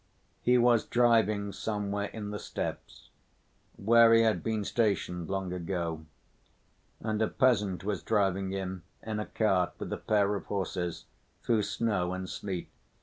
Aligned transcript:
He 0.41 0.57
was 0.57 0.83
driving 0.87 1.51
somewhere 1.51 2.07
in 2.07 2.31
the 2.31 2.39
steppes, 2.39 3.09
where 3.75 4.11
he 4.15 4.23
had 4.23 4.41
been 4.41 4.65
stationed 4.65 5.29
long 5.29 5.53
ago, 5.53 6.07
and 7.01 7.21
a 7.21 7.27
peasant 7.27 7.83
was 7.83 8.01
driving 8.01 8.49
him 8.49 8.81
in 9.03 9.19
a 9.19 9.27
cart 9.27 9.73
with 9.77 9.93
a 9.93 9.97
pair 9.97 10.33
of 10.33 10.47
horses, 10.47 11.05
through 11.43 11.61
snow 11.61 12.13
and 12.13 12.27
sleet. 12.27 12.71